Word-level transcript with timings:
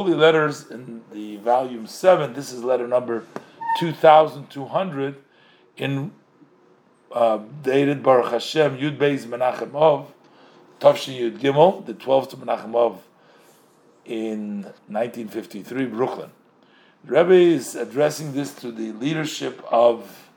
holy 0.00 0.14
letters 0.14 0.70
in 0.70 1.02
the 1.12 1.36
volume 1.36 1.86
seven. 1.86 2.32
This 2.32 2.52
is 2.52 2.64
letter 2.64 2.88
number 2.88 3.22
two 3.78 3.92
thousand 3.92 4.48
two 4.48 4.64
hundred 4.64 5.16
in 5.76 6.10
uh, 7.12 7.40
dated 7.62 8.02
Baruch 8.02 8.32
Hashem 8.32 8.78
Yud 8.78 8.96
Beis 8.96 9.26
Menachem 9.26 9.74
Ov 9.74 10.10
Tavshin 10.80 11.20
Yud 11.20 11.38
Gimel, 11.38 11.84
the 11.84 11.92
twelfth 11.92 12.34
Menachem 12.38 12.74
Ov 12.74 13.02
in 14.06 14.62
1953, 14.88 15.84
Brooklyn. 15.84 16.30
The 17.04 17.12
Rebbe 17.12 17.34
is 17.34 17.74
addressing 17.74 18.32
this 18.32 18.54
to 18.54 18.72
the 18.72 18.92
leadership 18.92 19.62
of 19.70 20.30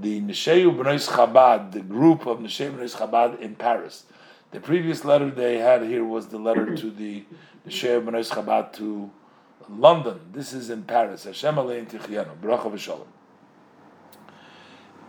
the 0.00 0.20
Nesheu 0.20 0.76
B'nai 0.76 0.98
Chabad, 1.08 1.70
the 1.70 1.80
group 1.80 2.26
of 2.26 2.40
Nesheu 2.40 2.72
B'nai 2.72 2.92
Chabad 2.92 3.38
in 3.38 3.54
Paris. 3.54 4.06
The 4.52 4.60
previous 4.60 5.04
letter 5.04 5.30
they 5.30 5.58
had 5.58 5.82
here 5.82 6.04
was 6.04 6.28
the 6.28 6.38
letter 6.38 6.76
to 6.82 6.90
the 6.90 7.24
Nesheu 7.66 8.04
B'nai 8.04 8.28
Chabad 8.30 8.72
to 8.74 9.10
London. 9.68 10.20
This 10.32 10.52
is 10.52 10.70
in 10.70 10.84
Paris. 10.84 11.24
Hashem 11.24 11.56
Alein 11.56 11.88
Tichianu, 11.88 12.36
Bracha 12.38 12.70
V'Shalom. 12.70 13.06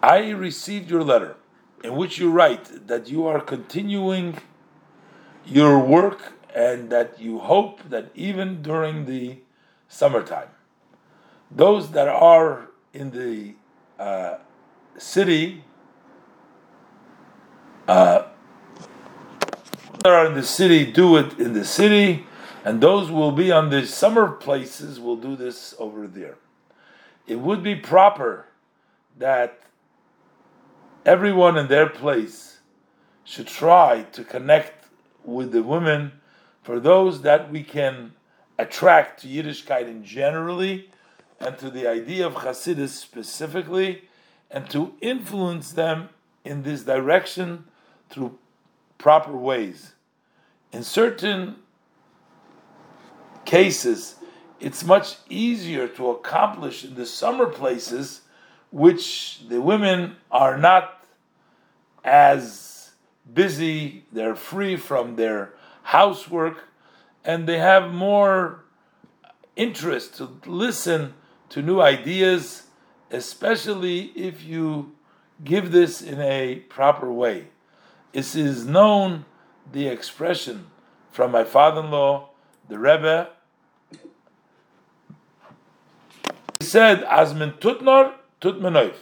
I 0.02 0.30
received 0.30 0.90
your 0.90 1.04
letter 1.04 1.36
in 1.84 1.96
which 1.96 2.18
you 2.18 2.32
write 2.32 2.88
that 2.88 3.10
you 3.10 3.26
are 3.27 3.40
continuing 3.40 4.38
your 5.46 5.80
work 5.80 6.34
and 6.54 6.90
that 6.90 7.20
you 7.20 7.40
hope 7.40 7.82
that 7.90 8.12
even 8.16 8.62
during 8.62 9.05
the 9.05 9.38
summertime, 9.88 10.49
those 11.52 11.91
that 11.91 12.08
are 12.08 12.70
in 12.94 13.12
the 13.12 13.54
uh, 14.02 14.38
city, 14.98 15.63
uh, 17.88 18.24
that 20.08 20.14
are 20.14 20.26
in 20.26 20.36
the 20.36 20.44
city, 20.44 20.90
do 20.90 21.18
it 21.18 21.38
in 21.38 21.52
the 21.52 21.66
city, 21.66 22.26
and 22.64 22.80
those 22.80 23.12
will 23.12 23.34
be 23.34 23.52
on 23.52 23.70
the 23.70 23.86
summer 23.86 24.32
places 24.32 25.02
will 25.02 25.18
do 25.18 25.36
this 25.36 25.76
over 25.80 26.08
there. 26.08 26.38
It 27.28 27.42
would 27.42 27.62
be 27.62 27.76
proper 27.76 28.46
that 29.18 29.60
everyone 31.05 31.58
in 31.58 31.68
their 31.68 31.90
place 31.90 32.60
should 33.26 33.48
try 33.48 34.04
to 34.14 34.24
connect 34.24 34.86
with 35.26 35.52
the 35.52 35.62
women 35.62 36.14
for 36.64 36.80
those 36.80 37.21
that 37.24 37.52
we 37.52 37.62
can 37.62 38.14
attract 38.58 39.21
to 39.24 39.27
Yiddishkeit 39.27 39.90
in 39.90 40.05
generally 40.05 40.90
and 41.42 41.58
to 41.58 41.70
the 41.70 41.86
idea 41.86 42.26
of 42.26 42.36
Chasidus 42.36 42.92
specifically 42.92 44.04
and 44.49 44.70
to 44.70 44.94
influence 45.02 45.74
them 45.74 46.08
in 46.46 46.64
this 46.64 46.84
direction 46.84 47.66
through 48.10 48.38
proper 48.98 49.36
ways. 49.36 49.92
In 50.71 50.84
certain 50.84 51.57
cases, 53.46 54.15
it's 54.60 54.84
much 54.84 55.18
easier 55.29 55.87
to 55.87 56.09
accomplish 56.09 56.84
in 56.84 56.96
the 56.96 57.05
summer 57.05 57.46
places, 57.46 58.21
which 58.71 59.48
the 59.48 59.62
women 59.62 60.18
are 60.32 60.57
not 60.57 61.05
as 62.04 62.91
busy, 63.34 64.06
they're 64.12 64.35
free 64.35 64.78
from 64.78 65.16
their 65.16 65.53
housework, 65.84 66.66
and 67.24 67.47
they 67.47 67.57
have 67.57 67.94
more 67.94 68.63
interest 69.56 70.16
to 70.16 70.40
listen 70.46 71.13
to 71.50 71.62
new 71.62 71.81
ideas 71.81 72.68
especially 73.12 74.06
if 74.16 74.44
you 74.44 74.96
give 75.44 75.72
this 75.72 76.02
in 76.02 76.19
a 76.19 76.56
proper 76.69 77.12
way. 77.12 77.47
It 78.13 78.35
is 78.35 78.66
known 78.66 79.25
the 79.72 79.88
expression 79.88 80.68
from 81.12 81.31
my 81.31 81.44
father-in-law, 81.44 82.29
the 82.69 82.79
Rebbe. 82.79 83.29
He 86.59 86.66
said, 86.66 87.03
"As 87.03 87.34
"Asmin 87.34 87.59
tutnor 87.59 88.13
tutmenoif." 88.41 88.96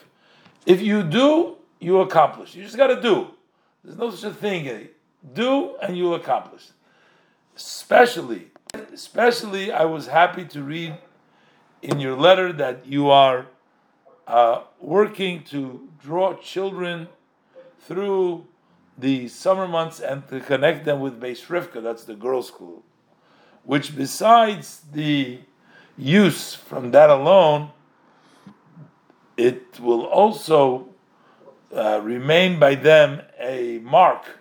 If 0.66 0.81
you 0.81 1.03
do, 1.03 1.57
you 1.80 2.02
accomplish. 2.02 2.55
You 2.55 2.63
just 2.63 2.77
got 2.77 2.88
to 2.88 3.01
do. 3.01 3.28
There's 3.84 3.97
no 3.97 4.09
such 4.09 4.31
a 4.31 4.34
thing. 4.34 4.90
Do 5.34 5.75
and 5.81 5.97
you 5.97 6.13
accomplish. 6.13 6.69
Especially, 7.56 8.47
especially, 8.94 9.72
I 9.72 9.85
was 9.85 10.07
happy 10.07 10.45
to 10.45 10.61
read 10.61 10.97
in 11.81 12.00
your 12.00 12.16
letter 12.17 12.51
that 12.53 12.85
you 12.85 13.09
are 13.09 13.47
uh, 14.28 14.63
working 14.79 15.44
to 15.44 15.88
draw 16.01 16.34
children 16.34 17.07
through 17.79 18.45
the 18.97 19.28
summer 19.28 19.67
months 19.67 20.00
and 20.00 20.28
to 20.29 20.39
connect 20.39 20.85
them 20.85 21.00
with 21.00 21.19
Beis 21.19 21.47
Rivka, 21.47 21.83
that's 21.83 22.06
the 22.06 22.16
girls' 22.16 22.47
school, 22.47 22.83
which 23.63 23.95
besides 23.95 24.81
the 24.94 25.39
use 25.97 26.53
from 26.53 26.91
that 26.91 27.09
alone, 27.09 27.72
it 29.38 29.79
will 29.79 30.05
also 30.05 30.89
uh, 31.75 32.00
remain 32.01 32.59
by 32.59 32.75
them 32.75 33.22
a 33.39 33.79
mark 33.79 34.39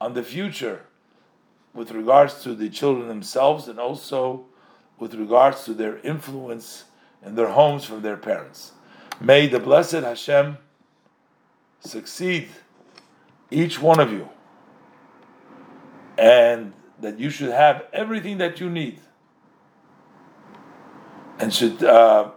on 0.00 0.14
the 0.14 0.22
future 0.22 0.82
with 1.72 1.90
regards 1.90 2.42
to 2.42 2.54
the 2.54 2.68
children 2.68 3.08
themselves 3.08 3.68
and 3.68 3.78
also 3.78 4.44
with 4.98 5.14
regards 5.14 5.64
to 5.64 5.72
their 5.72 5.98
influence 5.98 6.84
in 7.24 7.34
their 7.34 7.48
homes 7.48 7.84
from 7.84 8.02
their 8.02 8.16
parents. 8.16 8.72
May 9.20 9.46
the 9.46 9.60
blessed 9.60 10.02
Hashem 10.02 10.58
succeed 11.80 12.48
each 13.50 13.80
one 13.80 14.00
of 14.00 14.12
you, 14.12 14.28
and 16.16 16.72
that 17.00 17.18
you 17.18 17.30
should 17.30 17.50
have 17.50 17.84
everything 17.92 18.38
that 18.38 18.60
you 18.60 18.68
need, 18.68 19.00
and 21.38 21.52
should 21.52 21.82
uh, 21.82 22.30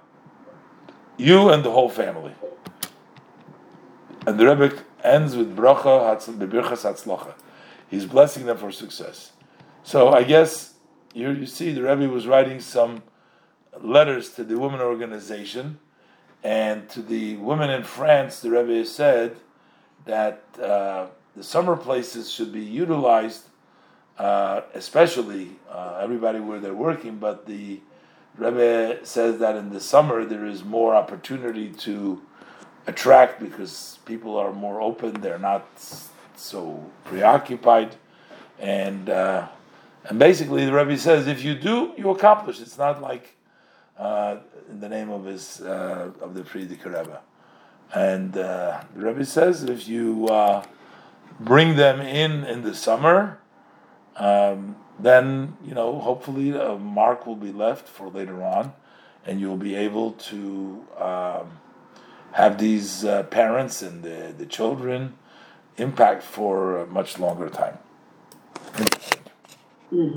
you 1.18 1.50
and 1.50 1.64
the 1.64 1.72
whole 1.72 1.90
family. 1.90 2.34
And 4.26 4.40
the 4.40 4.46
Rebbe 4.46 4.78
ends 5.04 5.36
with 5.36 5.56
bracha 5.56 6.16
bebirchas. 6.38 7.34
He's 7.90 8.06
blessing 8.06 8.46
them 8.46 8.58
for 8.58 8.72
success. 8.72 9.32
So 9.84 10.10
I 10.10 10.24
guess 10.24 10.76
you, 11.14 11.32
you 11.32 11.46
see 11.46 11.74
the 11.74 11.82
Rebbe 11.84 12.08
was 12.08 12.28
writing 12.28 12.60
some 12.60 13.04
letters 13.82 14.30
to 14.34 14.44
the 14.44 14.58
women 14.58 14.80
organization 14.80 15.80
and 16.44 16.90
to 16.90 17.02
the 17.02 17.36
women 17.38 17.70
in 17.70 17.84
France, 17.84 18.40
the 18.40 18.52
Rebbe 18.52 18.86
said 18.86 19.38
that 20.06 20.44
uh, 20.62 21.08
the 21.36 21.44
summer 21.44 21.76
places 21.76 22.32
should 22.32 22.52
be 22.52 22.62
utilized, 22.62 23.44
uh, 24.18 24.62
especially 24.74 25.52
uh, 25.70 26.00
everybody 26.02 26.40
where 26.40 26.60
they're 26.60 26.74
working. 26.74 27.18
But 27.18 27.46
the 27.46 27.80
Rebbe 28.38 29.06
says 29.06 29.40
that 29.40 29.56
in 29.56 29.70
the 29.70 29.80
summer 29.80 30.26
there 30.26 30.46
is 30.46 30.64
more 30.64 30.96
opportunity 30.96 31.70
to 31.70 32.22
attract 32.88 33.40
because 33.40 34.00
people 34.06 34.38
are 34.38 34.52
more 34.52 34.82
open; 34.82 35.22
they're 35.22 35.40
not 35.40 35.66
so 36.36 36.84
preoccupied, 37.06 37.96
and 38.60 39.10
uh, 39.10 39.48
and 40.06 40.20
basically 40.20 40.66
the 40.66 40.74
Rebbe 40.74 40.98
says 40.98 41.28
if 41.28 41.44
you 41.44 41.56
do, 41.56 41.94
you 41.98 42.10
accomplish. 42.10 42.60
It's 42.60 42.78
not 42.78 43.02
like 43.02 43.36
uh, 43.98 44.38
in 44.70 44.80
the 44.80 44.90
name 44.90 45.10
of 45.10 45.26
his 45.26 45.62
uh, 45.62 46.12
of 46.22 46.34
the 46.34 46.42
Frierdiker 46.42 46.86
Rebbe. 46.86 47.22
And 47.94 48.38
uh, 48.38 48.84
the 48.96 49.06
Rebbe 49.06 49.26
says 49.26 49.64
if 49.64 49.88
you 49.88 50.28
uh, 50.28 50.64
bring 51.40 51.76
them 51.76 52.00
in 52.00 52.44
in 52.46 52.62
the 52.64 52.74
summer, 52.74 53.40
um, 54.16 54.76
then 55.00 55.58
you 55.64 55.74
know 55.74 56.00
hopefully 56.00 56.52
a 56.52 56.78
mark 56.78 57.28
will 57.28 57.36
be 57.36 57.52
left 57.52 57.88
for 57.88 58.10
later 58.10 58.44
on, 58.44 58.74
and 59.26 59.42
you'll 59.42 59.58
be 59.58 59.76
able 59.76 60.14
to 60.14 60.86
um, 60.98 61.60
have 62.34 62.58
these 62.58 63.04
uh, 63.04 63.24
parents 63.24 63.82
and 63.82 64.04
the, 64.04 64.34
the 64.38 64.46
children 64.46 65.16
impact 65.78 66.24
for 66.24 66.78
a 66.80 66.88
much 66.88 67.20
longer 67.20 67.50
time. 67.50 67.78
Mm-hmm. 69.92 70.10